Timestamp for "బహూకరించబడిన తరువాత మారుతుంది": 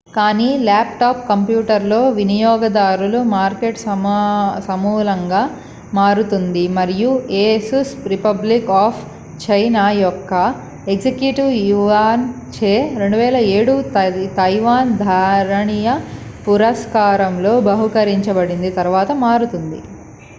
17.69-19.81